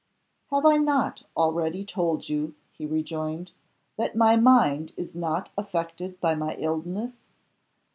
[0.49, 3.51] "Have I not already told you," he rejoined,
[3.97, 7.13] "that my mind is not affected by my illness?